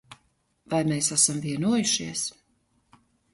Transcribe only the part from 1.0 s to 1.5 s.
esam